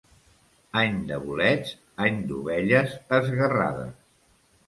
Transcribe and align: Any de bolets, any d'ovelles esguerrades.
Any 0.79 0.95
de 1.11 1.19
bolets, 1.25 1.75
any 2.07 2.17
d'ovelles 2.31 2.97
esguerrades. 3.19 3.95